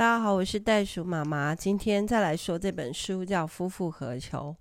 [0.00, 1.54] 大家好，我是袋鼠妈妈。
[1.54, 4.56] 今天再来说这本书叫《夫复何求》。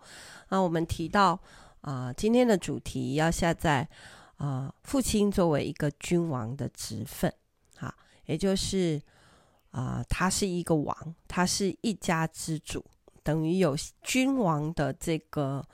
[0.50, 1.39] 那，我们提到
[1.79, 3.88] 啊、今天的主题要下在
[4.36, 7.33] 啊、父亲作为一个君王的职分，
[7.78, 9.02] 哈，也就是
[9.71, 12.84] 啊、他是一个王，他是一家之主，
[13.24, 15.66] 等于有君王的这个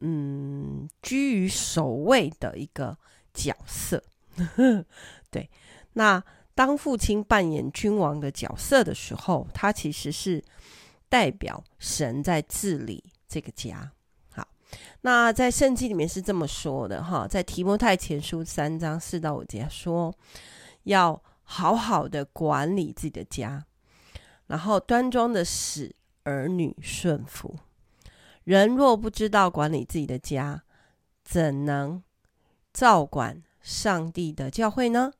[0.00, 2.96] 嗯居于首位的一个
[3.34, 4.02] 角色。
[5.30, 5.50] 对，
[5.92, 6.24] 那。
[6.60, 10.44] 当父亲扮演君王的角色的时候，他其实是
[11.08, 13.90] 代表神在治理这个家。
[14.34, 14.46] 好，
[15.00, 20.14] 那在圣经里面是这么说的哈，在提摩太前书三章四到五节说，
[20.82, 23.64] 要好好的管理自己的家，
[24.48, 27.56] 然后端庄的使儿女顺服。
[28.44, 30.62] 人若不知道管理自己的家，
[31.24, 32.02] 怎能
[32.70, 35.14] 照管上帝的教会呢？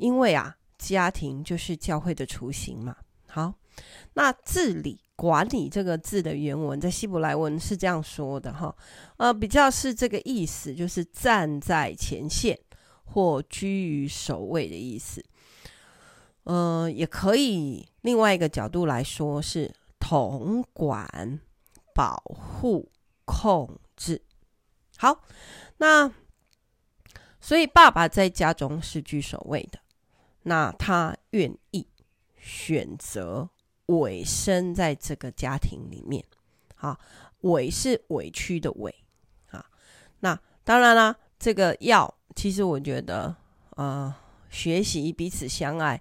[0.00, 2.96] 因为啊，家庭就是教会的雏形嘛。
[3.28, 3.54] 好，
[4.14, 8.74] 那治理、管理这个字的原文在希伯来文是这样说的哈，
[9.18, 12.58] 呃，比较是这个意思，就是站在前线
[13.04, 15.22] 或居于首位的意思。
[16.44, 19.70] 呃，也可以另外一个角度来说是
[20.00, 21.38] 统管、
[21.94, 22.90] 保护、
[23.26, 24.20] 控制。
[24.96, 25.22] 好，
[25.76, 26.10] 那
[27.40, 29.78] 所以爸爸在家中是居首位的。
[30.42, 31.86] 那他愿意
[32.38, 33.48] 选择
[33.86, 36.24] 委身在这个家庭里面，
[36.74, 36.98] 好，
[37.42, 38.94] 委是委屈的委，
[39.50, 39.64] 啊，
[40.20, 43.36] 那当然啦，这个要其实我觉得，
[43.76, 44.14] 呃，
[44.48, 46.00] 学习彼此相爱，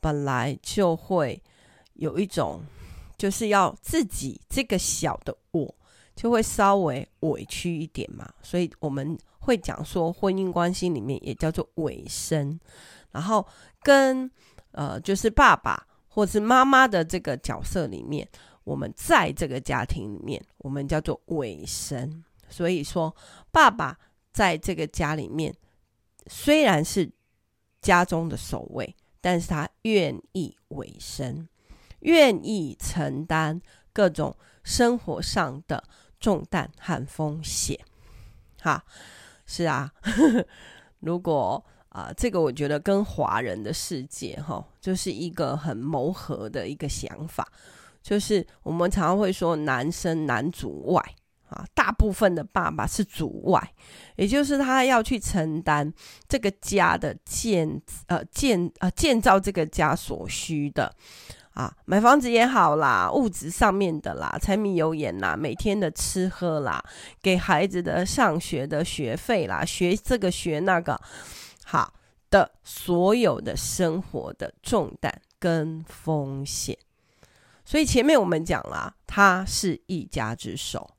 [0.00, 1.42] 本来就会
[1.94, 2.60] 有一种，
[3.16, 5.74] 就是要自己这个小的我
[6.14, 12.60] 就会稍微委屈一点嘛，所以我们会讲说，婚姻关系里面也叫做委身。
[13.12, 13.44] 然后
[13.82, 14.30] 跟
[14.72, 18.28] 呃，就是爸爸或是妈妈的这个角色里面，
[18.62, 22.24] 我们在这个家庭里面，我们叫做委身。
[22.48, 23.14] 所以说，
[23.50, 23.98] 爸爸
[24.32, 25.54] 在这个家里面
[26.26, 27.10] 虽然是
[27.80, 31.48] 家中的首位，但是他愿意委身，
[32.00, 33.60] 愿意承担
[33.92, 35.82] 各种生活上的
[36.20, 37.78] 重担和风险。
[38.60, 38.84] 哈，
[39.46, 39.92] 是啊，
[41.00, 41.64] 如果。
[41.90, 47.44] 啊、这个我觉得跟华人的世界哈，就是一个很谋合的一个想法，
[48.00, 51.02] 就是我们常常会说男生男主外
[51.48, 53.72] 啊，大部分的爸爸是主外，
[54.14, 55.92] 也就是他要去承担
[56.28, 60.94] 这个家的建呃建呃建造这个家所需的
[61.54, 66.80] 啊，买房子也好啦，物质上面的啦，柴米油盐啦，每天的吃喝啦，
[67.20, 70.96] 给孩子的上学的学费啦，学这个学那个。
[71.70, 71.94] 好
[72.30, 76.76] 的，所有的生活的重担跟风险，
[77.64, 80.90] 所以前面我们讲了，他是一家之首，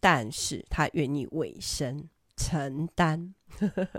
[0.00, 3.34] 但是他愿意委身承担，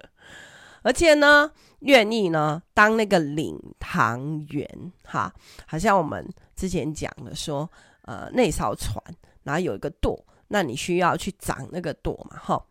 [0.81, 1.51] 而且呢，
[1.81, 5.31] 愿意呢当那个领航员，哈，
[5.67, 7.69] 好像我们之前讲的说，
[8.01, 8.99] 呃，那艘船
[9.43, 12.65] 然后有一个舵，那你需要去掌那个舵嘛，哈。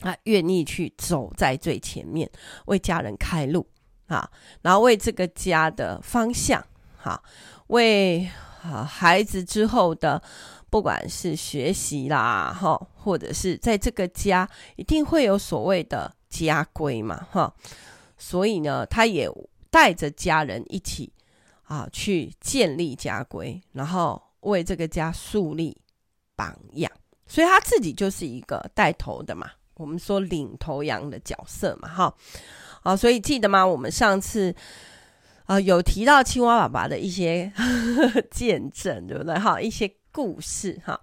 [0.00, 2.30] 他愿意去走在最前面，
[2.66, 3.66] 为家人开路
[4.06, 4.30] 啊，
[4.62, 6.64] 然后为这个家的方向，
[6.96, 7.22] 哈，
[7.68, 8.28] 为
[8.62, 10.22] 啊孩子之后的
[10.70, 17.52] 不管是学习啦，哈，或者是在这个家一定会有所谓的家规嘛，哈，
[18.16, 19.28] 所以呢，他也
[19.70, 21.12] 带着家人一起
[21.64, 25.76] 啊去建立家规，然后为这个家树立
[26.36, 26.90] 榜样，
[27.26, 29.50] 所以他自己就是一个带头的嘛。
[29.78, 32.14] 我们说领头羊的角色嘛，哈，
[32.82, 33.64] 啊，所以记得吗？
[33.64, 34.54] 我们上次
[35.46, 39.34] 啊、有提到青蛙爸爸的一些呵 呵见证，对不对？
[39.38, 41.00] 哈，一些故事，哈。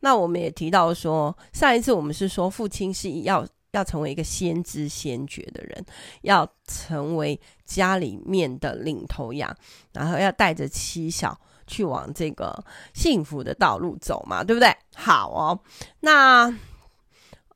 [0.00, 5.82] 那我们也提到说，上一次我们是说父亲是要要成为一个先知先觉的人，
[6.22, 9.56] 要成为家里面的领头羊，
[9.92, 12.62] 然后要带着妻小去往这个
[12.92, 14.76] 幸福的道路走嘛，对不对？
[14.94, 15.58] 好哦，
[16.00, 16.54] 那。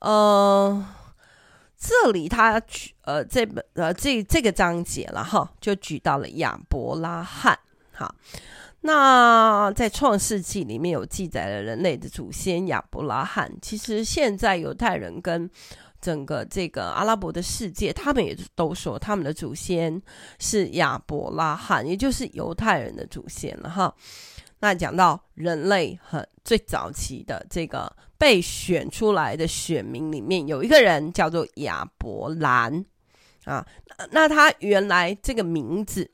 [0.01, 0.87] 呃，
[1.79, 7.59] 这里他举呃这本呃这这个章节了哈，就举到了亚伯拉罕
[7.93, 8.15] 哈。
[8.83, 13.53] 那在创世纪里面有记载了人类的祖先亚伯拉罕。
[13.61, 15.49] 其实现在犹太人跟
[16.01, 20.01] 整个这个阿拉伯的世界，他们也都说他们的祖先
[20.39, 23.95] 是亚伯拉罕，也就是犹太人的祖先了哈。
[24.61, 32.85] 那讲到人类很最早期的这个被选出来的选民里面，有一个人叫做亚伯兰
[33.45, 33.67] 啊，
[34.11, 36.11] 那他原来这个名字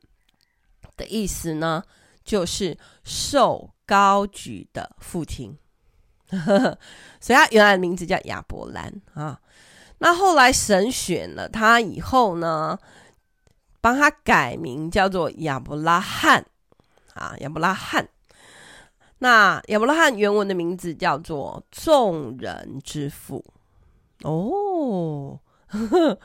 [0.96, 1.82] 的意思呢，
[2.24, 5.58] 就是受高举的父亲，
[7.20, 9.40] 所以他原来的名字叫亚伯兰啊。
[9.98, 12.78] 那后来神选了他以后呢，
[13.80, 16.46] 帮他改名叫做亚伯拉罕
[17.14, 18.08] 啊，亚伯拉罕。
[19.18, 23.44] 那亚伯拉罕原文的名字叫做众人之父
[24.22, 25.38] 哦。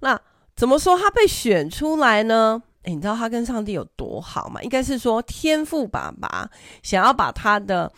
[0.00, 0.20] 那
[0.54, 2.62] 怎么说他被选出来呢？
[2.82, 4.62] 诶，你知道他跟上帝有多好吗？
[4.62, 6.48] 应该是说天父爸爸
[6.82, 7.90] 想要把他的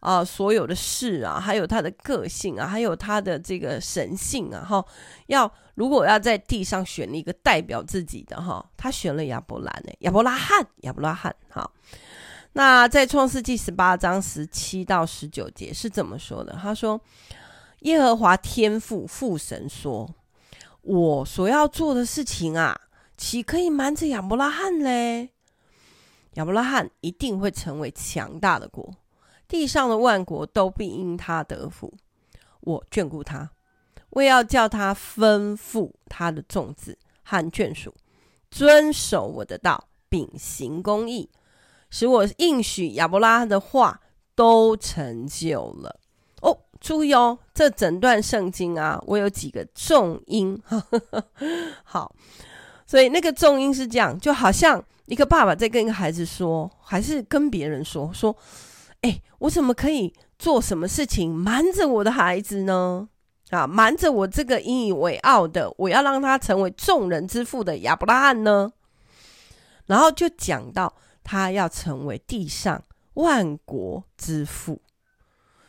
[0.00, 4.84] 啊、呃、所有的事啊，还有他的个性啊，还有他的这个神性啊，哈，
[5.26, 11.70] 要如果要在地上选一个代表自己的哈，他选了亚伯兰呢，亚伯拉罕，亚伯拉罕，哈。
[12.52, 16.58] 那在创世纪十八章十七到十九节是怎么说的？
[16.60, 17.00] 他说
[17.80, 20.08] ：“耶和华天父父神说，
[20.82, 22.80] 我所要做的事情啊。”
[23.20, 25.28] 岂可以瞒着亚伯拉罕嘞？
[26.36, 28.94] 亚伯拉罕一定会成为强大的国，
[29.46, 31.92] 地上的万国都必因他得福。
[32.60, 33.50] 我眷顾他，
[34.08, 37.94] 我要叫他吩咐他的众子和眷属，
[38.50, 41.28] 遵守我的道，秉行公义，
[41.90, 44.00] 使我应许亚伯拉罕的话
[44.34, 46.00] 都成就了。
[46.40, 50.60] 哦，注意哦，这整段圣经啊，我有几个重音，
[51.84, 52.14] 好。
[52.86, 58.34] 所以那个重音是这样，就好像一个爸爸在跟一个孩子说，还是跟别人说，说，
[59.02, 63.08] 哎，我怎么可以做什么事情瞒着我的孩子呢？
[63.50, 68.72] 啊，瞒着我这个引以为傲的，我要让他成为众人之父的亚伯拉罕呢？
[69.86, 70.92] 然后就讲到
[71.22, 72.82] 他要成为地上
[73.14, 74.80] 万国之父，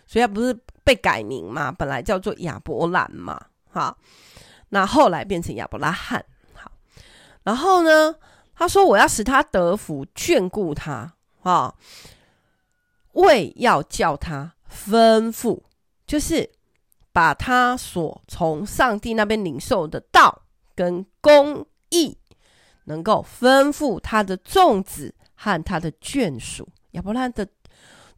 [0.06, 0.53] 所以他不是
[0.83, 1.71] 被改名嘛？
[1.71, 3.39] 本来叫做亚伯兰嘛，
[3.69, 3.98] 好，
[4.69, 6.25] 那后来变成亚伯拉罕。
[7.44, 8.15] 然后呢，
[8.53, 11.12] 他说：“我要使他得福，眷顾他
[11.42, 11.74] 啊，
[13.13, 15.59] 为要叫他吩咐，
[16.06, 16.47] 就是
[17.12, 20.44] 把他所从上帝那边领受的道
[20.75, 22.15] 跟公义，
[22.83, 27.48] 能够吩咐他的众子和他的眷属，亚伯拉罕的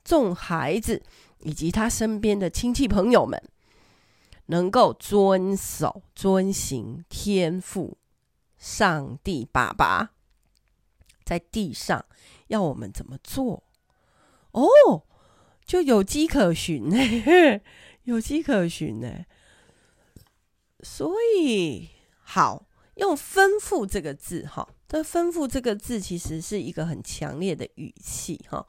[0.03, 1.01] 众孩子
[1.39, 3.41] 以及他身边的亲戚朋友们，
[4.47, 7.97] 能够遵守、遵行天父。”
[8.59, 10.11] 上帝爸爸
[11.25, 12.05] 在地上
[12.47, 13.63] 要我们怎么做？
[14.51, 15.03] 哦，
[15.65, 16.97] 就有迹可循呢，
[18.03, 19.25] 有迹可循呢。
[20.81, 21.89] 所以
[22.21, 22.65] 好，
[22.95, 28.63] 用吩咐这个字哈，那吩咐这个字其实是一个很强烈的语气哈，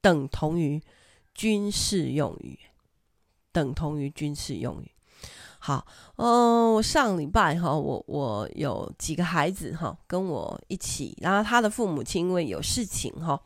[0.00, 0.80] 等同于
[1.34, 2.56] 军事用语，
[3.50, 4.88] 等同于军事用语。
[5.58, 5.84] 好，
[6.18, 13.40] 嗯，我上礼拜哈，我我有几个孩子哈，跟我一起，然后他的父母亲因为有事情哈，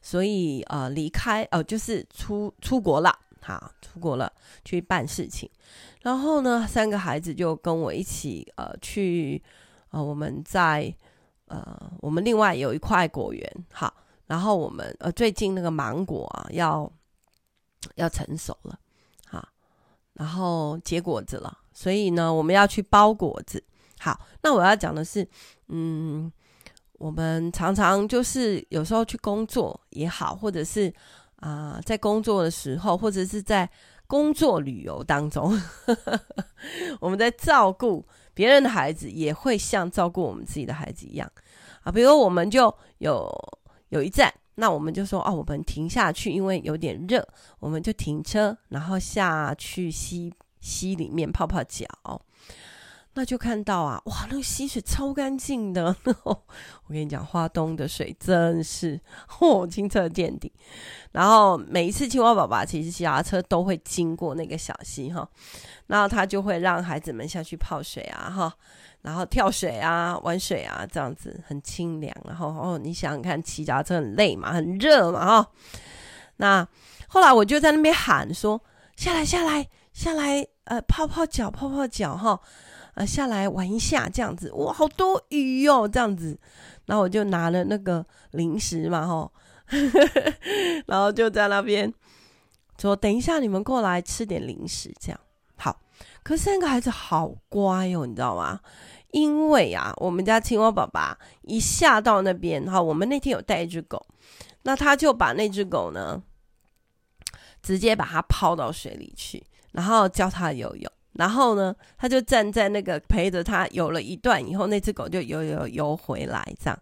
[0.00, 4.32] 所以呃离开，哦、呃，就是出出国了，好，出国了
[4.64, 5.50] 去办事情，
[6.02, 9.42] 然后呢，三个孩子就跟我一起呃去，
[9.90, 10.94] 呃，我们在
[11.48, 13.92] 呃我们另外有一块果园，好，
[14.26, 16.90] 然后我们呃最近那个芒果啊要
[17.96, 18.78] 要成熟了。
[19.26, 19.46] 好
[20.14, 23.62] 然后结果子了，所以呢，我们要去包果子。
[24.00, 25.26] 好，那我要讲的是，
[25.68, 26.30] 嗯，
[26.94, 30.92] 我们常常就是有时候去工作也好，或者是
[31.36, 33.68] 啊、在工作的时候，或者是在
[34.08, 35.56] 工作旅游当中，
[36.98, 38.04] 我们在照顾
[38.38, 41.28] 别人的孩子，也会像照顾我们自己的孩子一样
[41.82, 41.90] 啊。
[41.90, 43.28] 比如我们就有
[43.88, 44.32] 有一站。
[44.54, 47.26] 那我们就说哦，我们停下去，因为有点热，
[47.58, 51.84] 我们就停车，然后下去溪溪里面泡泡脚。
[53.18, 55.92] 那就看到啊，哇，那个溪水超干净的。
[56.22, 56.38] 我
[56.88, 59.00] 跟你讲，花东的水真是
[59.40, 60.52] 哦，清澈见底。
[61.10, 65.28] 然后每一次青蛙爸爸其实骑脚车都会经过那个小溪哈，
[65.88, 68.54] 然后他就会让孩子们下去泡水啊哈。
[69.02, 72.14] 然后跳水啊，玩水啊，这样子很清凉。
[72.24, 75.50] 然后哦，你想想看，骑脚踏车很累嘛，很热嘛，哈、
[76.36, 76.68] 那
[77.08, 78.62] 后来我就在那边喊说
[78.94, 82.38] ：“下来，下来，下来，呃，泡泡脚，泡泡脚，哈、
[82.98, 84.50] 呃，下来玩一下，这样子。
[84.54, 86.36] 哇，好多鱼哦，这样子。
[86.86, 89.30] 然后我就拿了那个零食嘛，哈、
[90.86, 91.94] 然后就在那边
[92.76, 95.20] 说：等一下，你们过来吃点零食，这样。
[95.56, 95.80] 好。
[96.24, 98.58] 可是三个孩子好乖哦，你知道吗？
[99.12, 104.04] 因为啊，我们家青蛙爸爸一下到那边，哈，我们那天有带一只狗，
[104.62, 106.20] 那他就把那只狗呢，
[107.62, 116.78] 直接把它抛到水里去，然后教它游泳，然后呢，他就站在那个陪着他游了一段以后，那只狗就游游游回来这样，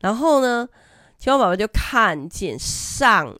[0.00, 0.68] 然后呢，
[1.16, 3.38] 青蛙宝宝就看见上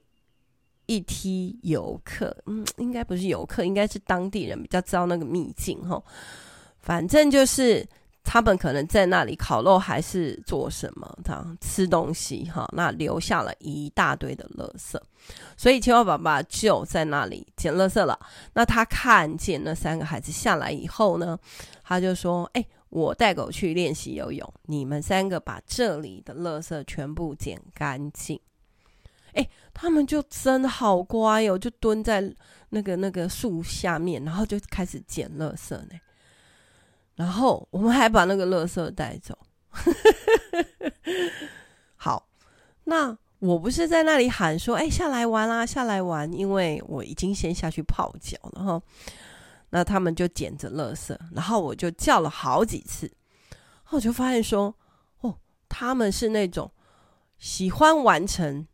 [0.86, 6.00] 一批游客，嗯，应该不是游客，应该是当地人比较知道那个秘境哈。
[6.78, 7.84] 反正就是
[8.30, 12.68] 他们可能在那里烤肉还是做什么，这样吃东西哈。
[12.74, 15.00] 那留下了一大堆的垃圾，
[15.56, 18.20] 所以青蛙爸爸就在那里捡垃圾了。
[18.52, 21.38] 那他看见那三个孩子下来以后呢，
[21.82, 28.40] 他就说：“哎。”我带狗去练习游泳，你们三个把这里的垃圾全部捡干净。
[29.34, 32.34] 哎，他们就真的好乖哟，就蹲在
[32.70, 36.00] 那个那个树下面，然后就开始捡垃圾呢。
[37.18, 39.36] 然后我们还把那个垃圾带走。
[41.96, 42.28] 好，
[42.84, 48.82] 那我不是在那里喊说：“哎，下来玩啦，下来玩！”因为我已经先下去泡脚了哈。
[49.70, 53.10] 那他们就捡着垃圾，然后我就叫了好几次，
[53.90, 54.72] 我就发现说，
[55.22, 55.36] 哦，
[55.68, 56.70] 他们是那种
[57.36, 58.64] 喜欢完成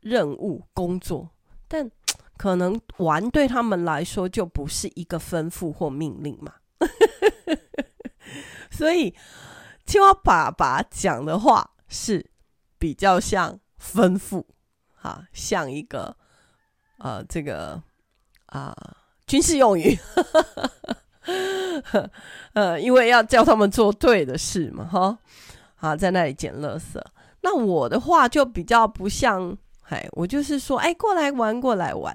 [0.00, 1.30] 任务工作，
[1.66, 1.90] 但
[2.36, 6.52] 可能玩对他们来说就不是一个吩咐或命令嘛。
[8.76, 9.14] 所以
[9.86, 12.24] 青蛙爸爸讲的话是
[12.78, 14.44] 比较像吩咐，
[14.94, 16.16] 哈，像一个
[16.98, 17.82] 呃，这个
[18.46, 18.74] 啊。
[19.26, 19.98] 军事用语，
[22.52, 25.18] 呃，因为要叫他们做对的事嘛，哈，
[25.76, 27.02] 啊，在那里捡垃圾。
[27.40, 29.56] 那我的话就比较不像，
[29.88, 32.14] 哎，我就是说，哎，过来玩，过来玩。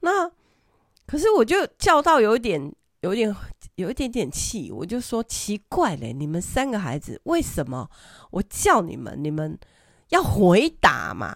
[0.00, 0.28] 那
[1.06, 3.32] 可是我就叫到有一点，有点，
[3.76, 7.88] 有一点点气，我就说奇怪嘞，你们三个孩子为什么
[8.30, 9.58] 我叫你们，你们
[10.10, 11.34] 要回答嘛？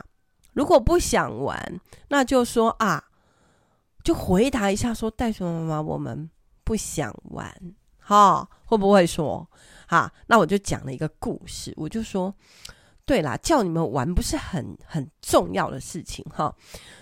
[0.52, 3.04] 如果不想玩，那就说啊。
[4.02, 6.30] 就回答一下说，袋鼠妈妈，我们
[6.64, 7.54] 不想玩，
[7.98, 9.46] 哈，会不会说，
[9.86, 10.10] 哈？
[10.26, 12.34] 那我就讲了一个故事，我就说，
[13.04, 16.56] 对啦，叫你们玩不是很很重要的事情，哈。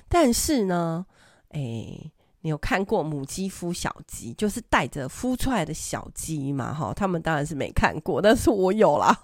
[0.08, 1.06] 但是呢，
[1.50, 6.92] 哎，你有看过母鸡孵小鸡，就是带着孵出来的小鸡嘛，哈？
[6.94, 9.18] 他们当然是没看过，但是我有啦。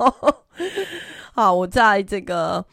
[1.32, 2.64] 好，我在这个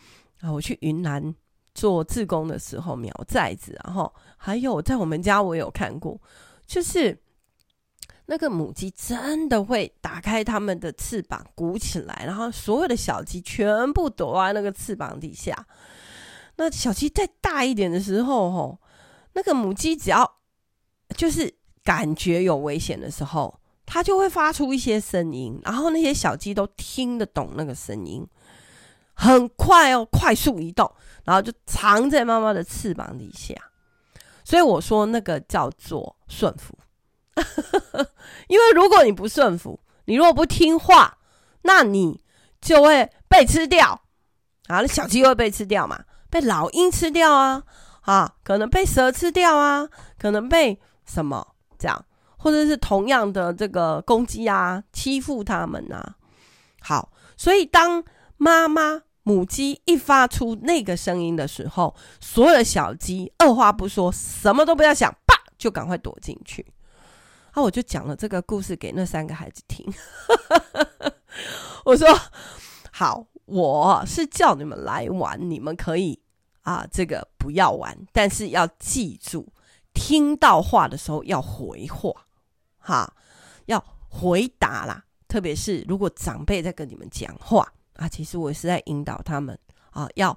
[0.42, 1.34] 啊，我去云南。
[1.74, 6.20] 做志工的时候苗寨子，然后还有在我们家我有看过，
[6.68, 7.18] 就是
[8.26, 15.66] 那个母鸡真的会打开它们的翅膀鼓起来，然后所有的小鸡全部躲在那个翅膀底下。
[16.58, 18.78] 那小鸡再大一点的时候，吼，
[19.34, 20.40] 那个母鸡只要
[21.16, 28.28] 就是感觉有危险的时候，它就会发出一些声音，然后那些小鸡都听得懂那个声音。
[29.14, 30.92] 很快哦，快速移动，
[31.26, 33.54] 然后就藏在妈妈的翅膀底下。
[34.44, 36.76] 所以我说那个叫做顺服，
[38.48, 41.20] 因为如果你不顺服，你如果不听话，
[41.62, 42.24] 那你
[42.60, 44.02] 就会被吃掉
[44.68, 44.82] 啊！
[44.82, 46.04] 那小鸡会被吃掉嘛？
[46.30, 47.64] 被老鹰吃掉啊？
[48.02, 49.88] 啊，可能被蛇吃掉啊？
[50.20, 52.06] 可能被什么这样？
[52.38, 56.16] 或者是同样的这个公鸡啊，欺负他们啊？
[56.82, 58.04] 好，所以当
[58.38, 59.04] 妈妈。
[59.24, 66.66] 母鸡一发出那个声音的时候，所有的小鸡二话不说，什么都不要想，啪就赶快躲进去。
[67.52, 69.86] 啊，我就讲了这个故事给那三个孩子听。
[71.86, 72.08] 我说
[72.92, 76.20] ：“好，我是叫你们来玩，你们可以
[76.62, 79.48] 啊，这个不要玩，但是要记住，
[79.94, 82.12] 听到话的时候要回话，
[82.80, 83.14] 哈，
[83.66, 85.06] 要回答啦。
[85.28, 89.56] 特别是如果长辈在跟你们讲话。”啊，其实我是在引导他们
[89.92, 90.36] 啊，要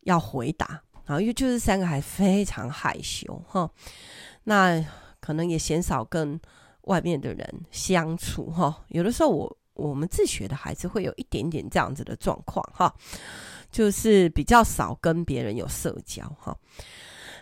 [0.00, 3.70] 要回答啊，因为就是三个还非常害羞哈，
[4.44, 4.84] 那
[5.20, 6.40] 可能也鲜少跟
[6.84, 8.84] 外面的人相处哈。
[8.88, 12.92] 有的时候我我们自学的孩子会有一点点这样子的状况哈，
[13.74, 16.56] 就是比较少跟别人有社交哈。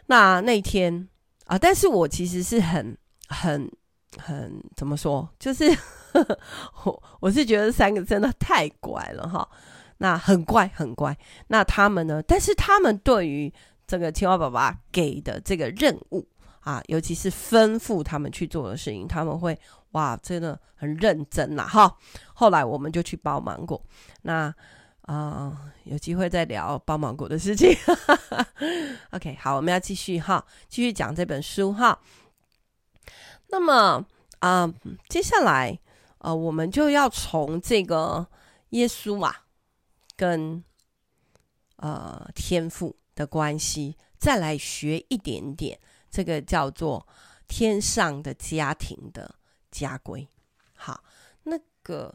[0.07, 1.09] 那那天
[1.45, 2.97] 啊，但是我其实是很
[3.29, 3.71] 很
[4.19, 5.65] 很怎么说，就是。
[6.85, 9.49] 我我是觉得三个真的太乖了哈，
[9.97, 11.17] 那很乖很乖。
[11.47, 12.23] 那他们呢？
[12.25, 13.51] 但是他们对于
[13.87, 16.29] 这个青蛙爸爸给的这个任务
[16.61, 19.59] 啊，尤其是吩咐他们去做的事情，他们会
[19.93, 21.97] 哇，真的很认真呐哈。
[22.35, 23.83] 后来我们就去包芒果，
[24.21, 24.55] 那、
[25.13, 25.55] 呃，
[25.85, 27.77] 有机会再聊包芒果的事情。
[29.13, 32.01] OK，好，我们要继续哈，继续讲这本书哈。
[33.49, 34.07] 那么
[34.39, 34.73] 啊、
[35.11, 35.79] 接下来。
[36.25, 38.25] 呃，我们就要从这个
[38.69, 39.45] 耶稣啊，
[40.15, 40.63] 跟
[41.79, 45.77] 呃天父的关系，再来学一点点
[46.09, 47.05] 这个叫做
[47.49, 49.35] 天上的家庭的
[49.73, 50.29] 家规。
[50.75, 51.03] 好，
[51.43, 52.15] 那个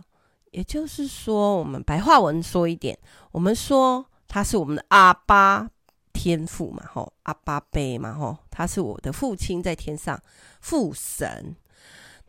[0.51, 2.97] 也就是说，我们白话文说一点，
[3.31, 5.69] 我们说他是我们的阿爸
[6.13, 10.21] 天父嘛，吼，阿爸贝嘛，吼，他是我的父亲，在天上
[10.59, 11.55] 父神。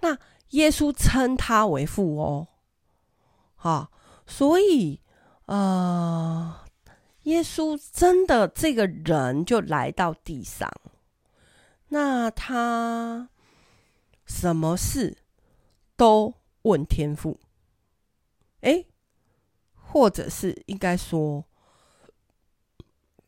[0.01, 0.17] 那
[0.51, 2.49] 耶稣称他为父哦，
[3.57, 3.91] 好，
[4.27, 5.01] 所以
[5.47, 6.61] 呃，
[7.23, 10.71] 耶稣真的这个人就来到地上，
[11.89, 13.29] 那他
[14.27, 15.19] 什么事
[15.97, 17.41] 都问天父，
[18.61, 18.87] 诶，
[19.75, 21.45] 或者是应该说，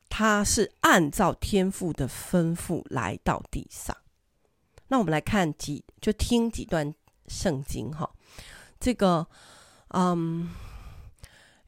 [0.09, 3.97] 他是按照天父的吩咐来到地上。
[4.89, 6.95] 那我们来看几，就听几段。
[7.33, 8.11] 圣经哈，
[8.81, 9.25] 这个
[9.91, 10.51] 嗯，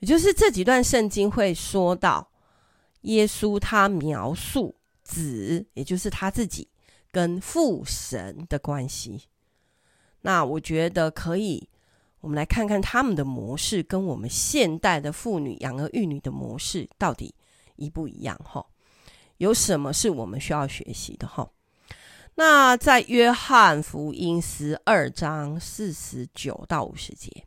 [0.00, 2.32] 也就是这几段圣经会说到
[3.02, 6.68] 耶稣他描述子，也就是他自己
[7.12, 9.28] 跟父神的关系。
[10.22, 11.68] 那我觉得可以，
[12.22, 17.34] 我们来看看他们的模式跟我们现代的妇女养儿育女的模式到底
[17.74, 18.64] 一不一样哈？
[19.38, 21.50] 有什么是我们需要学习的哈？
[22.36, 27.44] 那在约翰福音十二章四十九到五十节，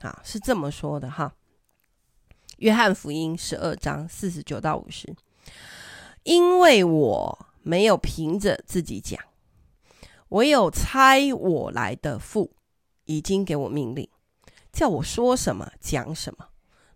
[0.00, 1.34] 啊，是这么说的哈。
[2.56, 5.14] 约翰福音十二章四十九到五十，
[6.22, 9.22] 因为我没有凭着自己讲，
[10.30, 12.50] 唯有差我来的父
[13.04, 14.08] 已经给我命令，
[14.72, 16.48] 叫我说什么讲什么。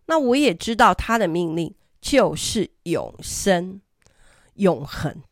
[0.07, 3.81] 那我也知道他的命令就是永生、
[4.55, 5.23] 永恒，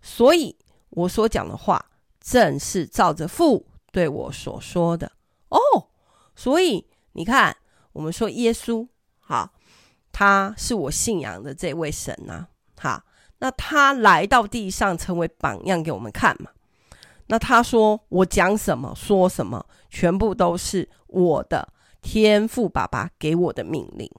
[0.00, 0.56] 所以。
[0.92, 1.86] 我所讲的话，
[2.20, 5.12] 正是照着父对我所说的
[5.50, 5.58] 哦。
[6.34, 7.56] 所以你看，
[7.92, 8.88] 我们说耶稣，
[9.20, 9.52] 好，
[10.10, 13.04] 他是我信仰的这位神呐，好，
[13.38, 16.50] 那他来到地上成为榜样给我们看嘛。
[17.30, 21.72] 那他说我讲什么说什么，全部都是我的
[22.02, 24.10] 天父爸爸给我的命令，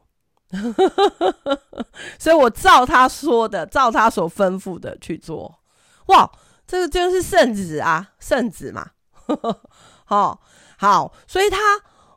[2.17, 5.59] 所以我照他说的，照他所吩咐的去做，
[6.07, 6.31] 哇！
[6.65, 8.91] 这个就是圣旨啊，圣旨嘛，
[10.05, 10.41] 好
[10.77, 11.57] 好，所以他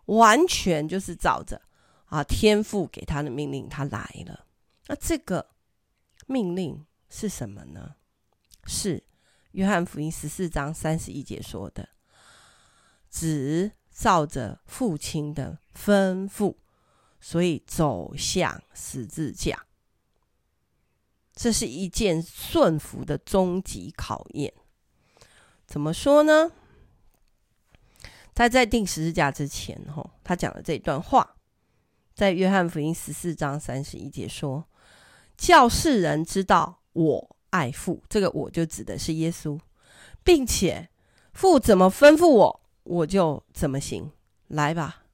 [0.06, 1.60] 完全就是照着
[2.06, 4.46] 啊天父给他的命令，他来了。
[4.86, 5.44] 那这个
[6.28, 7.96] 命令是什么呢？
[8.66, 9.02] 是
[9.54, 11.88] 约翰福音十四章三十一节说的
[13.08, 16.56] ：“只照着父亲的吩咐，
[17.20, 19.66] 所以走向十字架。”
[21.32, 24.52] 这是一件顺服的终极考验。
[25.66, 26.50] 怎么说呢？
[28.34, 31.36] 他在钉十字架之前，吼，他讲了这段话，
[32.12, 34.68] 在约翰福音十四章三十一节说
[35.38, 39.58] ：“叫世人知道我爱父。”这个“我”就指的是耶稣，
[40.22, 40.88] 并且
[41.32, 44.10] 父怎么吩咐我，我就怎么行。
[44.48, 45.04] 来吧，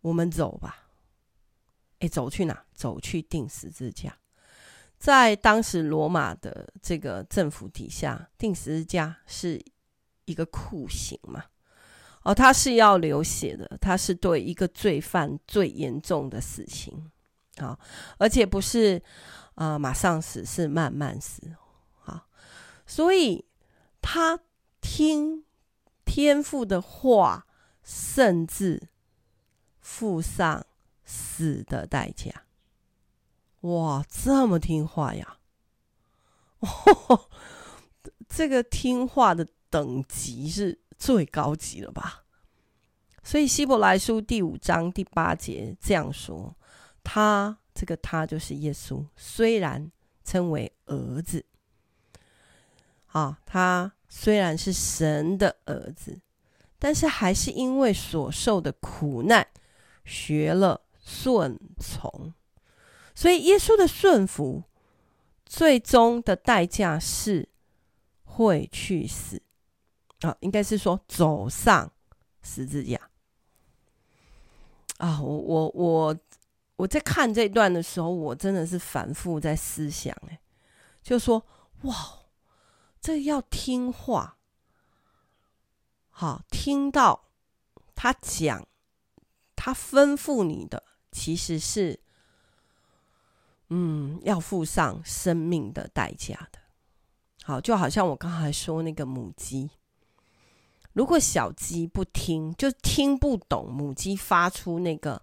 [0.00, 0.88] 我们走吧。
[2.00, 2.64] 哎，走去哪？
[2.74, 4.18] 走去钉十字架。
[4.98, 9.62] 在当时罗马的这个政府底下，钉十字架是
[10.24, 11.44] 一个酷刑嘛？
[12.22, 17.10] 哦，他是要流血的，他是对一个罪犯最严重的死刑，
[17.58, 17.78] 好，
[18.18, 19.02] 而且不是
[19.54, 21.56] 啊、呃、马上死，是慢慢死，
[22.00, 22.26] 好，
[22.86, 23.44] 所以
[24.00, 24.40] 他
[24.80, 25.44] 听
[26.04, 27.46] 天父的话，
[27.82, 28.88] 甚至
[29.80, 30.66] 付上
[31.04, 32.44] 死的代价。
[33.60, 35.38] 哇，这么听话呀！
[36.60, 37.28] 哦，
[38.28, 42.24] 这个听话的等级是最高级了吧？
[43.22, 46.54] 所以希伯来书第五章第八节这样说：
[47.02, 49.90] 他这个他就是耶稣，虽然
[50.24, 51.44] 称为儿子，
[53.06, 56.20] 啊，他虽然是神的儿子，
[56.78, 59.46] 但是还是因为所受的苦难，
[60.04, 62.32] 学了顺从。
[63.14, 64.64] 所以，耶稣的顺服，
[65.44, 67.48] 最终的代价是
[68.24, 69.42] 会去死
[70.20, 71.92] 啊，应该是说走上
[72.42, 72.98] 十字架
[74.98, 75.22] 啊。
[75.22, 76.14] 我我我
[76.76, 80.40] 我在看这段的时候，我真的是反复在思想，哎，
[81.02, 81.44] 就说
[81.82, 81.94] 哇，
[83.00, 84.38] 这要听话，
[86.10, 87.26] 好，听到
[87.94, 88.66] 他讲，
[89.54, 90.82] 他吩咐你的，
[91.12, 92.00] 其实是。
[93.70, 96.58] 嗯，要付上生命的代价的。
[97.42, 99.70] 好，就好像我刚才说那个母鸡，
[100.92, 105.20] 如果小鸡不听，就听不懂母鸡发出那个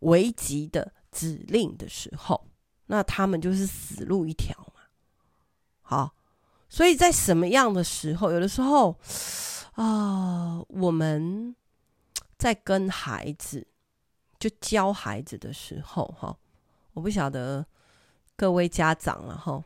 [0.00, 2.46] 危急的指令的时候，
[2.86, 4.82] 那他们就是死路一条嘛。
[5.82, 6.14] 好，
[6.68, 8.96] 所以在什么样的时候，有的时候
[9.74, 11.54] 啊、我们
[12.38, 13.66] 在跟孩子
[14.38, 16.36] 就教孩子的时候，哈。
[16.92, 17.66] 我不晓得
[18.36, 19.64] 各位家长了哈，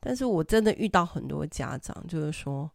[0.00, 2.68] 但是我真的遇到很多家长，就是说，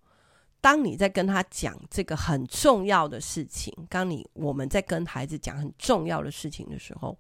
[0.62, 7.18] 当你在跟他讲这个很重要的事情，当你我们在跟孩子讲很重要的事情的时候，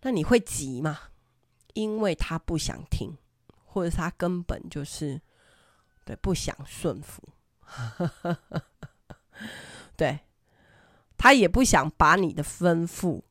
[0.00, 0.98] 那你会急吗？
[1.74, 3.16] 因为他不想听，
[3.64, 5.20] 或者他根本就是
[6.04, 7.20] 对不想顺服，
[9.96, 10.20] 对，
[11.16, 13.22] 他也不想把你的吩咐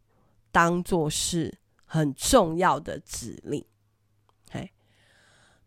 [0.52, 3.66] 当做是很重要的指令。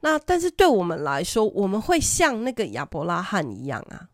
[0.01, 4.09] 那但是对我们来说，我们会像那个亚伯拉罕一样啊，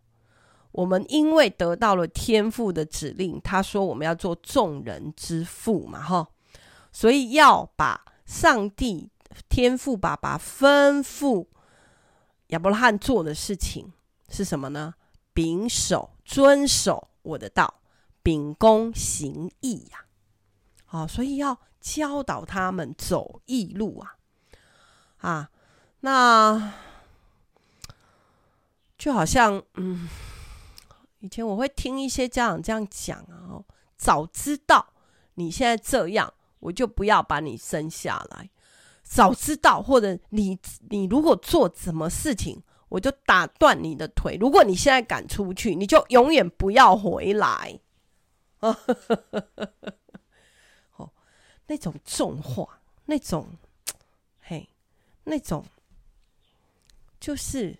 [0.72, 6.28] 我们因为得到了天父的指令，他说我们要做众人之父嘛，哈，
[6.92, 8.04] 所以要把。
[8.24, 9.10] 上帝
[9.50, 11.48] 天父爸爸吩咐
[12.46, 13.92] 亚伯拉罕做的事情
[14.30, 14.94] 是什么呢？
[15.34, 17.82] 秉守、遵守我的道，
[18.22, 20.06] 秉公行义呀！
[20.86, 24.16] 好，所以要教导他们走义路啊！
[25.18, 25.50] 啊，
[26.02, 26.74] 那
[28.96, 30.08] 就好像嗯，
[31.18, 33.64] 以前我会听一些家长这样讲啊，哦
[33.96, 34.86] 早知道
[35.34, 36.32] 你现在这样。
[36.62, 38.48] 我就不要把你生下来，
[39.02, 40.56] 早知道，或者你
[40.90, 44.36] 你如果做什么事情，我就打断你的腿。
[44.40, 47.80] 如果你现在敢出去，你就永远不要回来。
[50.94, 51.10] 哦，
[51.66, 53.48] 那种重话，那种
[54.42, 54.68] 嘿，
[55.24, 55.66] 那种
[57.22, 57.78] 就是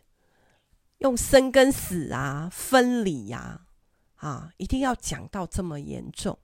[0.99, 3.67] 用生跟死啊，分离呀，
[4.15, 6.39] 啊，一定要讲到这么严重，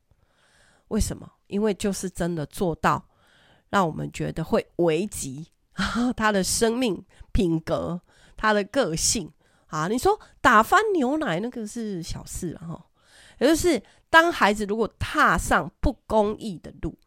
[0.88, 1.30] 为什么？
[1.46, 3.08] 因为就是真的做到，
[3.70, 5.46] 让我们觉得会危及
[6.16, 8.02] 他的生命品格、
[8.36, 9.32] 他的个性
[9.68, 9.86] 啊！
[9.86, 12.84] 你说打翻牛奶那个是小事哈，
[13.38, 13.80] 也就是
[14.10, 16.98] 当孩子如果踏上不公义的路、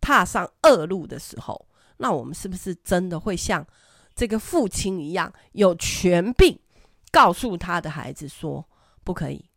[0.00, 3.64] 踏上恶路的时候，那我们是不是真的会像
[4.14, 6.58] 这个父亲一样，有权柄
[7.10, 8.64] 告诉他的孩子说
[9.04, 9.50] ：“不可以，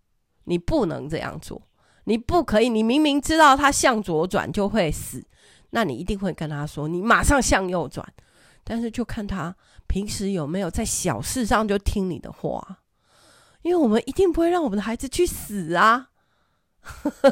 [0.46, 1.62] 你不能这样做。”
[2.08, 5.26] 你不可以，你明明知道他向左转就会死，
[5.72, 8.08] 那你一定会跟他说，你马上向右转。
[8.63, 9.56] 但是就看他
[9.88, 12.82] 平时有没有在小事上就听你的话，
[13.63, 16.10] 因为我们一定不会让我们的孩子去死啊。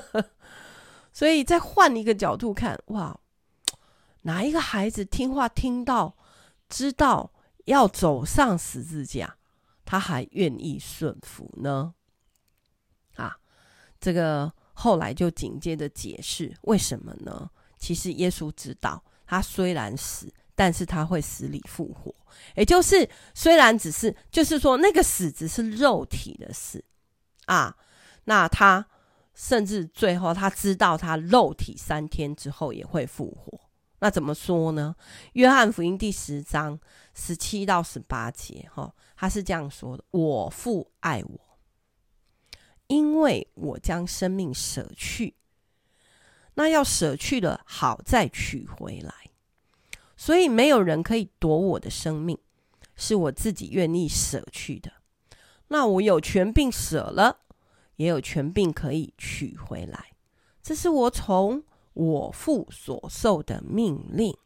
[1.13, 3.19] 所以再换一个角度看，哇，
[4.23, 6.15] 哪一个孩子听话听到
[6.73, 7.31] 知道
[7.65, 9.37] 要走上十字架，
[9.85, 11.93] 他还愿意顺服呢？
[13.15, 13.37] 啊，
[13.99, 14.51] 这个。
[14.75, 17.47] 后来就紧接着解释为什么呢？
[17.77, 22.13] 其实耶稣知道，他虽然死，但是他会死里复活。
[22.55, 26.83] 也就是虽然只是，就是说那个死只是肉体的死
[27.45, 27.77] 啊。
[28.23, 28.83] 那他
[29.35, 33.62] 甚至最后他知道，他肉体三天之后也会复活。
[34.03, 34.93] 那怎么说呢？
[35.31, 36.77] 约翰福音第十章
[37.13, 41.39] 十七到十八节，哈，他是这样说的：“我父爱我。”
[42.87, 45.37] 因为我将生命舍去，
[46.55, 49.13] 那要舍去了，好再取回来。
[50.17, 52.37] 所以没有人可以夺我的生命，
[52.97, 54.91] 是我自己愿意舍去的。
[55.69, 57.39] 那我有权并舍了，
[57.95, 60.11] 也有权并可以取回来。
[60.61, 61.63] 这是我从
[61.93, 64.37] 我父所受的命令。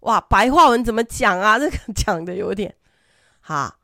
[0.00, 1.58] 哇，白话文怎么讲啊？
[1.60, 2.74] 这个讲的有点
[3.40, 3.78] 哈，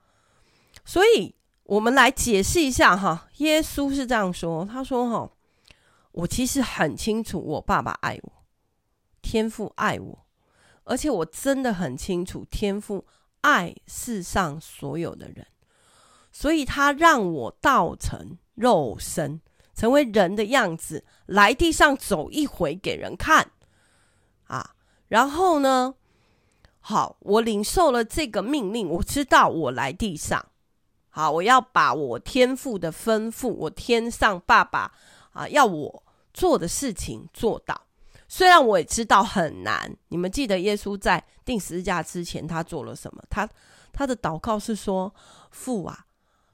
[0.85, 1.35] 所以。
[1.67, 5.31] 我们来解释一下哈，耶稣是这样说，他说哈，
[6.13, 8.33] 我其实很清楚，我爸爸爱我，
[9.23, 10.27] 天父爱我，
[10.85, 13.07] 而且我真的很清楚，天父
[13.41, 15.47] 爱世上所有的人，
[16.31, 19.41] 所以他让我道成肉身，
[19.75, 23.51] 成为人的样子，来地上走一回给人看
[24.45, 24.75] 啊，
[25.09, 25.95] 然后呢，
[26.81, 30.47] 好，我领受了这个命令，我知道我来地上。
[31.09, 34.93] 好，我要把我天父的吩咐，我天上爸爸
[35.33, 37.83] 啊，要我做的事情做到。
[38.27, 39.97] 虽然我也知道很难。
[40.09, 43.23] 你们记得耶稣在钉十字架之前，他做了什么？
[43.31, 43.49] 他
[43.93, 45.15] 他的祷告是说
[45.53, 46.07] ：“父啊，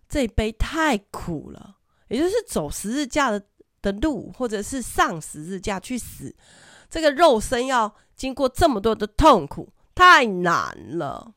[0.07, 1.79] 这杯太苦了。”
[2.11, 3.43] 也就是走十字架的
[3.81, 6.37] 的路，或者是上十字架去死，
[6.91, 11.33] 这个肉身要经过这么多的痛苦，太难了。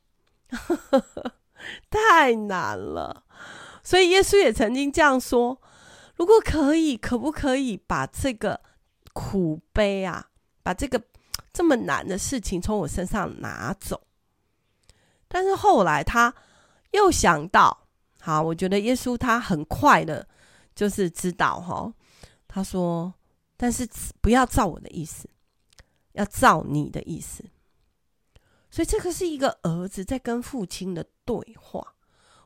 [1.90, 3.24] 太难了，
[3.82, 5.62] 所以耶稣也曾经这样说：
[6.18, 8.60] 如果可以，可不可以把这个
[9.14, 10.28] 苦悲啊，
[10.62, 11.02] 把这个
[11.54, 14.02] 这么难的事情从我身上拿走？
[15.30, 16.36] 但是后来他
[16.92, 17.88] 又想到，
[18.20, 20.28] 好，我觉得耶稣他很快的，
[20.76, 21.94] 就是知道哈，
[22.48, 23.14] 他说：
[23.58, 23.88] 但是
[24.22, 25.30] 不要照我的意思，
[26.14, 27.44] 要照你的意思。
[28.70, 31.96] 所以这个是一个儿子在跟父亲的对话，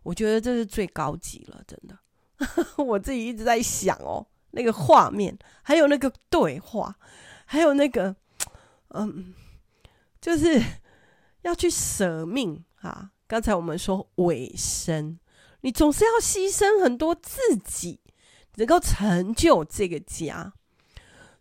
[0.04, 1.98] 我觉得这是最高级了，真的。
[2.84, 6.96] 我自己一直在想哦，那个画面，还有那个对话，
[7.46, 8.16] 还有那个，
[8.90, 9.34] 嗯，
[10.20, 10.62] 就是
[11.42, 13.12] 要去舍命啊。
[13.26, 15.18] 刚才我们说尾声，
[15.62, 18.00] 你总是要牺牲很多自己，
[18.58, 20.54] 能够成就这个家。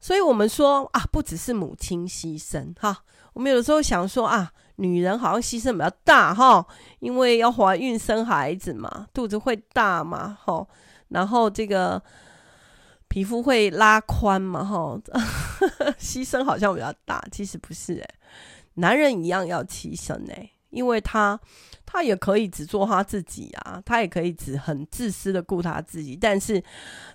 [0.00, 4.52] 所以我们说啊，不只是母亲牺牲哈，我们有的时候想说啊。
[4.78, 6.66] 女人好像牺牲比较大哈，
[6.98, 10.68] 因为要怀孕生孩子嘛，肚子会大嘛，哈，
[11.08, 12.02] 然后这个
[13.08, 15.00] 皮肤会拉宽嘛，哈，
[15.98, 18.14] 牺牲好像比较大，其实不是诶，
[18.74, 21.38] 男人一样要牺牲诶，因为他
[21.84, 26.62] 他也可以只做他自己啊，他也可以只很自私的顾他自己，但是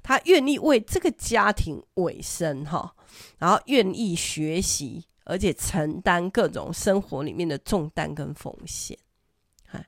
[0.02, 2.96] 他愿意为这个家庭委身哈，
[3.38, 5.06] 然后愿意学习。
[5.24, 8.98] 而且承担各种生活里面的重担跟风险，
[9.68, 9.88] 哎，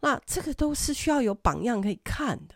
[0.00, 2.54] 那这个都是需要有榜样可以看的。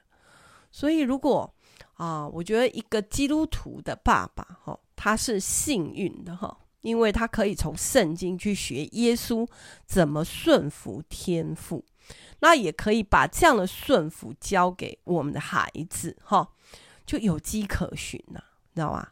[0.71, 1.53] 所以，如果
[1.95, 9.49] 啊，我觉得一个基督徒的爸爸哈，他是幸运的哈，因为他可以从圣经去学耶稣
[9.87, 11.85] 怎么顺服天父，
[12.41, 16.47] 那也可以把这样的顺服交给我们的孩子哈，
[17.07, 19.09] 就有迹可循了，知道吗？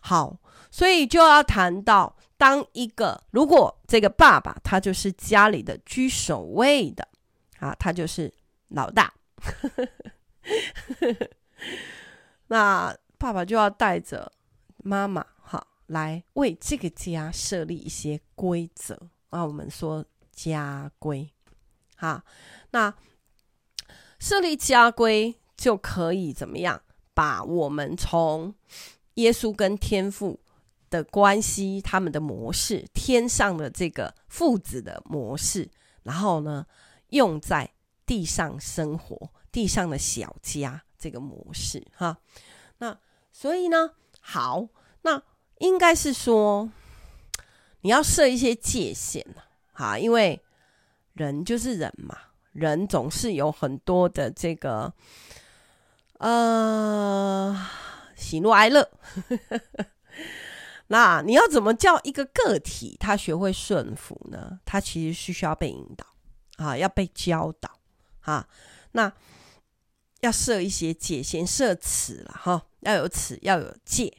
[0.00, 0.36] 好。
[0.70, 7.06] 所以就要谈到，当一个如果这个爸爸他就是家里的居首位的
[7.60, 8.34] 啊，他就是
[8.70, 9.14] 老大，
[12.48, 14.32] 那爸爸就要带着
[14.78, 15.24] 妈妈
[15.86, 18.98] 来为这个家设立一些规则
[19.30, 19.44] 啊。
[19.44, 21.30] 我们说家规，
[21.96, 22.24] 哈，
[22.70, 22.94] 那
[24.18, 26.82] 设立家规就可以怎么样？
[27.12, 28.54] 把我们从
[29.14, 30.40] 耶稣跟天父。
[30.90, 35.68] 的关系，他们的模式，天上的这个父子的模式，
[36.04, 36.64] 然后呢，
[37.08, 37.68] 用在
[38.06, 42.18] 地上生活，地上的小家这个模式，哈。
[42.78, 42.96] 那
[43.32, 44.68] 所以呢，好，
[45.02, 45.20] 那
[45.58, 46.70] 应该是说，
[47.82, 49.24] 你要设一些界限，
[49.72, 50.42] 哈，因为
[51.14, 52.16] 人就是人嘛，
[52.52, 54.92] 人总是有很多的这个，
[56.18, 57.66] 呃，
[58.16, 58.90] 喜怒哀乐。
[60.88, 64.60] 那你要怎么叫一个个体他学会顺服呢？
[64.66, 66.06] 他其实是需要被引导
[66.62, 67.78] 啊，要被教导
[68.20, 68.46] 啊。
[68.92, 69.10] 那
[70.20, 74.12] 要设一些界限，设尺了哈，要有尺，要有界。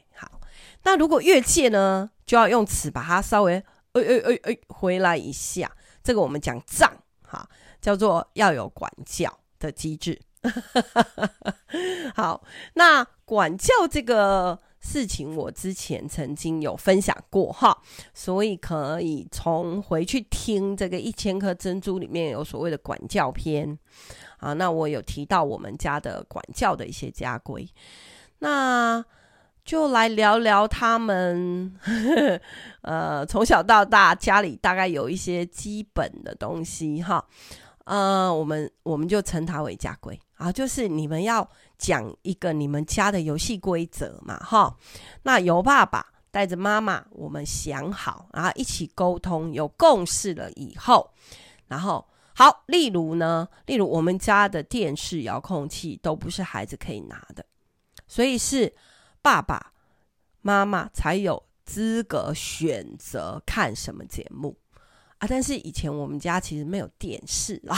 [0.86, 3.56] 那如果越界呢，就要用尺把它稍微
[3.92, 5.68] 哎哎哎哎回来一下。
[6.04, 6.88] 这个我们讲杖
[7.22, 7.48] 哈，
[7.80, 10.20] 叫做要有管教的机制。
[12.14, 12.44] 好，
[12.74, 14.60] 那管教这个。
[14.78, 17.76] 事情我之前曾经有分享过哈，
[18.14, 23.76] 所以可以从回去听这个一千颗珍珠里面有所谓的管教篇
[24.36, 27.68] 啊，那我有提到我们家的管教的一些家规，
[28.38, 29.04] 那
[29.66, 32.40] 就来聊聊他们呵呵
[32.80, 37.22] 呃从小到大家里大概有一些基本的东西哈，
[37.84, 41.46] 呃，我们我们就称它为家规啊，就是你们要。
[41.78, 44.74] 讲一个你们家的游戏规则嘛，哈，
[45.24, 51.10] 那由爸爸带着妈妈，我们想好，然后一起沟通，有共识了以后，
[51.68, 52.02] 然后
[52.34, 57.44] 好，例如呢，例如我们家的电视遥控器都不是孩子可以拿的，
[58.08, 58.74] 所以是
[59.26, 59.72] 爸爸
[60.40, 64.56] 妈妈才有资格选择看什么节目
[65.18, 65.26] 啊。
[65.28, 67.76] 但是以前我们家其实没有电视啦。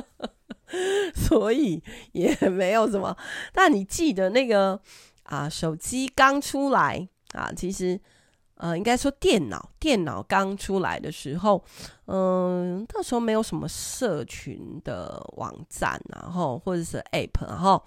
[1.16, 3.16] 所以也没有什么，
[3.54, 4.78] 但你记得那个
[5.22, 7.98] 啊，手机刚出来啊，其实
[8.56, 11.64] 呃，应该说电脑，电脑刚出来的时候，
[12.04, 17.82] 嗯、呃，那时候没有什么社群的网站，然后或者是 App，然后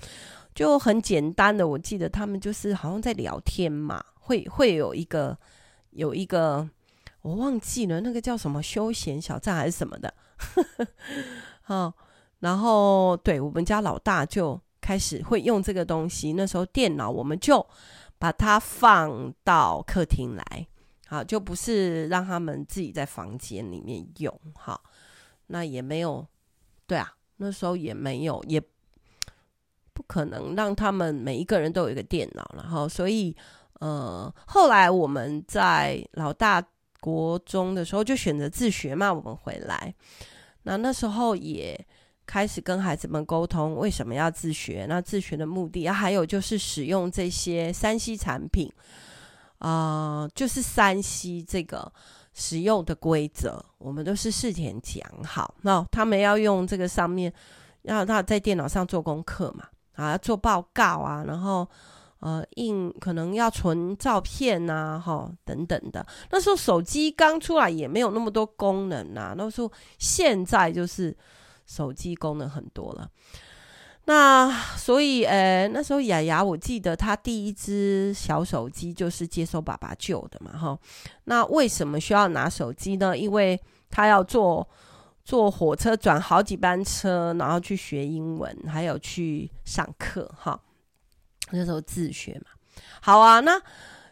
[0.53, 5.37] 就很简单的，我记得他们就是好像在聊天嘛，会会有一个
[5.91, 6.67] 有一个
[7.21, 10.13] 我忘记了那个叫什么休闲小站还是什么的，
[11.61, 11.93] 好。
[12.41, 16.33] 然后，对，我们家老大就开始会用这个东西。
[16.33, 17.63] 那时候电脑我们就
[18.17, 20.67] 把它放到客厅来，
[21.05, 24.35] 好，就不是让他们自己在房间里面用。
[24.55, 24.81] 好，
[25.45, 26.25] 那也没有，
[26.87, 28.59] 对啊，那时候也没有，也
[30.11, 32.43] 可能让他们每一个人都有一个电脑。
[32.57, 33.33] 然后，所以，
[33.79, 36.61] 呃，后来我们在老大
[36.99, 39.13] 国中的时候就选择自学嘛。
[39.13, 39.93] 我们回来，
[40.63, 41.79] 那那时候也。
[42.23, 48.71] 开始跟孩子们沟通为什么要自学，那自学的目的啊，还有就是使用这些 3C 产品，
[49.57, 51.91] 啊、就是 3C 这个
[52.33, 55.53] 使用的规则，我们都是事前讲好。
[55.63, 57.33] 那他们要用这个上面，
[57.81, 59.67] 要他在电脑上做功课嘛，
[60.01, 61.67] 啊，做报告啊，然后
[62.19, 66.05] 呃印可能要存照片呐，哈等等的。
[66.31, 71.15] 那时候手机刚出来也没有那么多功能呐，那时候现在就是
[71.65, 73.07] 手机功能很多了。
[74.05, 80.77] 那所以，呃，那时候雅雅，我记得她第一只小手机就是接收爸爸救的嘛，哈。
[81.25, 83.15] 那为什么需要拿手机呢？
[83.15, 83.61] 因为
[83.91, 84.67] 她要做
[85.23, 90.59] 坐火车转好几班车，然后去学英文，还有去上课，哈。
[91.51, 92.51] 那时候自学嘛，
[93.01, 93.61] 好啊，那。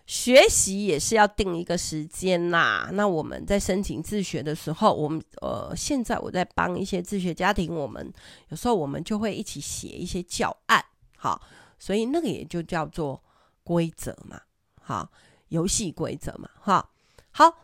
[0.10, 2.90] 学习也是要定一个时间呐。
[2.94, 8.12] 那我们在申请自学的时候，我们呃，现在我在帮一些自学家庭，我们
[8.48, 10.84] 有时候我们就会一起写一些教案，
[11.16, 11.40] 好，
[11.78, 13.22] 所以那个也就叫做
[13.64, 14.42] 规则嘛，
[14.82, 15.12] 好，
[15.50, 16.90] 游戏规则嘛，哈，
[17.30, 17.60] 好。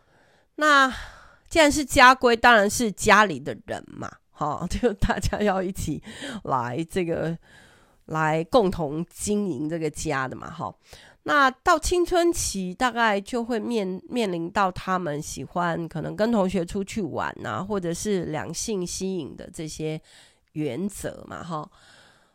[0.57, 0.93] 那
[1.55, 6.03] 既然是家规，当然是家里的人嘛，好， 就大家要一起
[6.43, 7.37] 来这个
[8.07, 10.77] 来共同经营这个家的嘛，好。
[11.23, 19.97] 那到青春期，大概就会面面临到他们喜欢可能跟同学出去玩啊，或者是两性吸引的这些
[20.51, 21.71] 原则嘛，哈。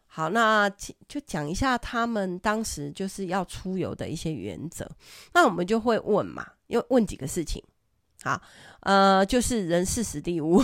[0.07, 0.67] 好，那
[1.07, 4.91] 就讲一下他们当时就是要出游的一些原则。
[5.35, 7.63] 那我们就会问嘛，又问几个事情。
[8.23, 8.41] 好，
[8.81, 10.63] 呃，就是人事史地物，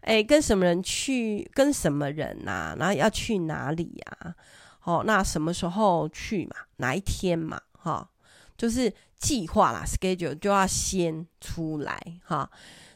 [0.00, 4.34] 哎，跟什么人去，跟什么人啊，然后要去哪里呀、啊？
[4.84, 6.56] 哦，那什么时候去嘛？
[6.76, 7.60] 哪一天嘛？
[7.72, 8.08] 哈、哦，
[8.56, 12.50] 就是计划啦，schedule 就要先出来哈、哦。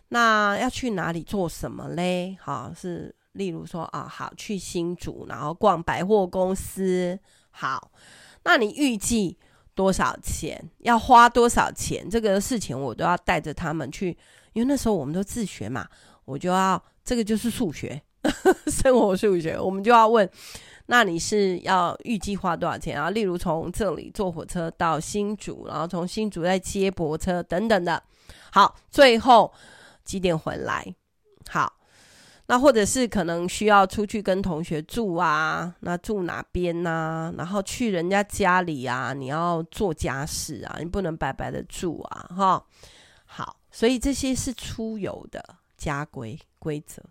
[0.08, 2.36] 那要去哪里做什么嘞？
[2.40, 7.18] 哈、哦，是例如说啊，好去新竹，然后逛百货公司。
[7.50, 7.90] 好，
[8.44, 9.38] 那你预计
[9.76, 10.60] 多少钱？
[10.78, 12.10] 要花多少钱？
[12.10, 14.08] 这个事情我都要带着他们去，
[14.54, 15.86] 因为那时候我们都自学嘛，
[16.24, 18.02] 我就要这个就是数学，
[18.66, 20.28] 生活数学，我们就要问。
[20.88, 23.10] 那你是要预计花多少钱啊？
[23.10, 28.00] 例如从这里坐火车到新竹，然后从新竹再接驳车等等的。
[28.52, 29.52] 好，最后
[30.04, 30.94] 几点回来？
[31.48, 31.72] 好，
[32.46, 35.74] 那或者是可能需要出去跟同学住啊？
[35.80, 37.34] 那住哪边呢、啊？
[37.36, 39.12] 然后去人家家里啊？
[39.12, 40.76] 你要做家事啊？
[40.78, 42.30] 你不能白白的住啊？
[42.36, 42.64] 哈，
[43.24, 45.44] 好，所以这些是出游的
[45.76, 47.02] 家规规则。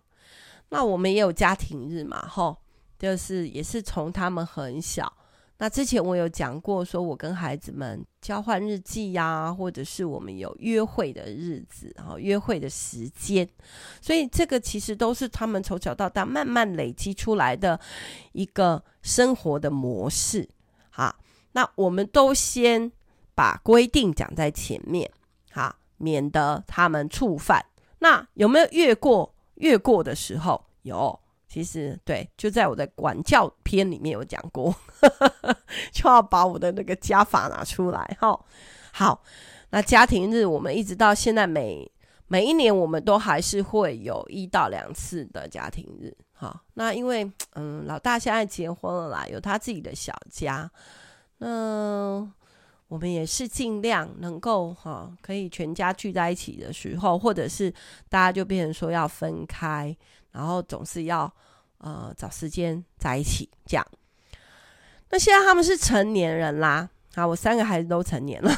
[0.68, 2.20] 那我们也有家庭日嘛？
[2.20, 2.56] 哈。
[2.98, 5.12] 就是也是从他们很小，
[5.58, 13.48] 那之前我有讲过，说我跟孩子们交换日记呀、或者是我们有约会的日子，然后约会的时间，
[14.02, 17.80] 所以这个其实都是他们从小到大慢慢累积出来的
[18.32, 20.46] 一个生活的模式。
[20.90, 21.16] 好，
[21.52, 22.92] 那我们都先
[23.34, 25.10] 把规定讲在前面，
[25.50, 27.64] 好，免得他们触犯。
[28.00, 30.66] 那有没有越过越过的时候？
[30.82, 31.18] 有。
[31.48, 34.74] 其实对，就在我的管教篇里面有讲过，
[35.92, 38.38] 就要把我的那个家法拿出来哈。
[38.92, 39.22] 好，
[39.70, 41.90] 那家庭日我们一直到现在每
[42.26, 46.12] 每一年我们都还是会有一到两次的家庭日。
[46.32, 50.70] 好，那因为嗯老大现在结婚了啦，有他自己的小家，
[51.38, 52.28] 那
[52.88, 57.72] 我们也是尽量能够哈可以全家聚在一起的时候，或者是
[58.08, 59.96] 大家就变成说要分开，
[60.36, 61.32] 然后总是要。
[61.78, 63.86] 呃，找时间在一起这样。
[65.10, 68.50] 那现在他们是成年人啦，啊，我三个孩子都成年了。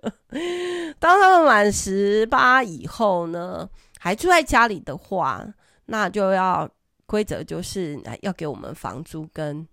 [1.00, 5.42] 当他们满十八以后呢，还住在家里的话，
[5.86, 6.68] 那就要
[7.06, 9.66] 规则就是要给我们房租跟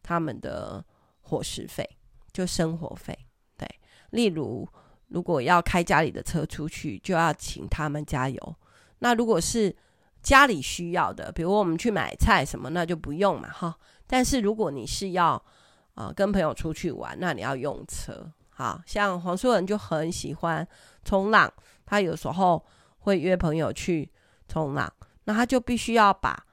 [0.00, 0.82] 他们的
[1.22, 1.84] 伙食费，
[2.32, 3.18] 就生活费。
[3.58, 3.68] 对，
[4.10, 4.66] 例如
[5.08, 8.56] 如果要开家里的车出去，就要请他们加油。
[9.00, 9.74] 那如果是
[10.26, 13.72] 家里需要的，比如我们去买菜什么，那就不用嘛，哈。
[14.08, 15.40] 但是如果你是要
[15.94, 18.28] 啊、跟朋友出去玩，那你要用车。
[18.50, 20.66] 好，像黄书人就很喜欢
[21.04, 21.48] 冲浪，
[21.84, 22.66] 他有时候
[22.98, 24.10] 会约朋友去
[24.48, 24.92] 冲浪，
[25.26, 26.44] 那他就必须要把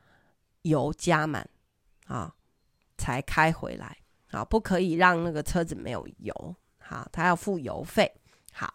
[0.61, 1.49] 油加满
[2.05, 2.31] 啊，
[2.99, 3.97] 才开回来
[4.29, 6.55] 啊，不可以让那个车子没有油。
[6.77, 8.13] 好，他要付油费。
[8.53, 8.71] 好，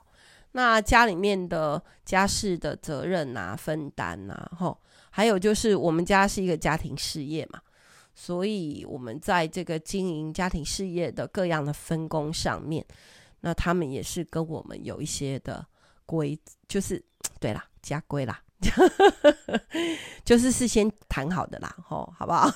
[0.51, 4.77] 那家里面的家事的责任啊，分担啊，吼。
[5.11, 7.61] 还有就是，我们家是一个家庭事业嘛，
[8.15, 12.85] 所以我们在这个经营家庭事业的各样的分工上面，
[13.41, 15.67] 那他们也是跟我们有一些的
[16.07, 17.03] 规，就是
[17.41, 18.41] 对啦，家规啦，
[20.25, 22.51] 就是事先谈好的啦，吼，好不好？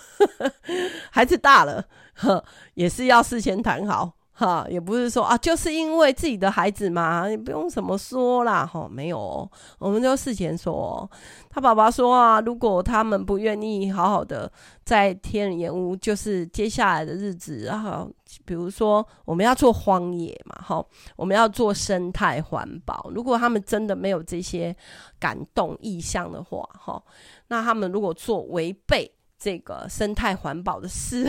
[1.10, 2.44] 孩子大了，呵，
[2.74, 11.10] 也是要事先谈好，哈，也不是说啊，就是因为自己的孩子嘛，你不用怎么说啦，哈，没有、哦，我们就事前说、哦，
[11.50, 14.50] 他爸爸说啊，如果他们不愿意好好的
[14.84, 18.10] 在天人岩屋，就是接下来的日子，然后
[18.44, 24.74] 比如说我们要做荒野嘛，哈，我们要做生态环保，如果他们真的没有这些
[25.20, 27.02] 感动意向的话，哈，
[27.48, 29.12] 那他们如果做违背。
[29.44, 31.28] 这个生态环保的事，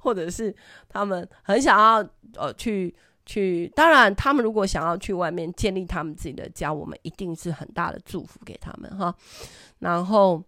[0.00, 0.54] 或者是
[0.88, 2.94] 他们很想要呃去
[3.24, 9.14] 去，当然他们如果想要去外面建立他们自己的家，我们一定是很大的祝福给他们哈。
[9.80, 10.42] 然后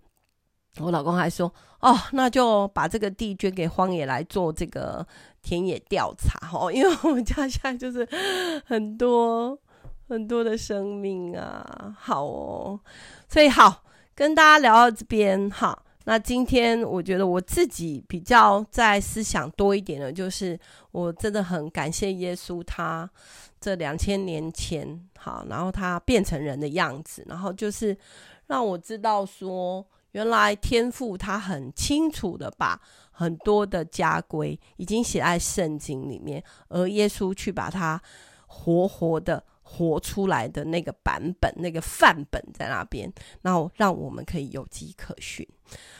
[0.78, 5.06] 我老公还说哦，那就把这个地捐给荒野来做这个
[5.42, 8.06] 田野调查哦，因为我们家现在就是
[8.64, 9.58] 很多
[10.08, 12.80] 很多的生命啊，好哦，
[13.28, 13.82] 所以好
[14.14, 15.82] 跟大家聊到这边哈。
[16.08, 20.58] 那今天我觉得我自己比较在思想多一点的，就是
[20.90, 23.06] 我真的很感谢耶稣，他
[23.60, 27.94] 这两千年前好，然后他变成人的样子，然后就是
[28.46, 32.80] 让我知道说，原来天父他很清楚的把
[33.10, 38.00] 很多的家规已经写在圣经里面，而耶稣去把它
[38.46, 39.44] 活活的。
[39.70, 43.12] 活出来的那个版本，那个范本在那边，
[43.42, 45.46] 然后让我们可以有迹可循。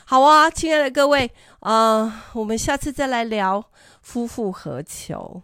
[0.07, 3.63] 好啊，亲爱的各位，呃，我们下次再来聊
[4.01, 5.43] 夫复何求。